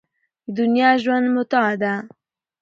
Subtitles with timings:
[0.45, 1.93] د دنیا ژوند متاع ده.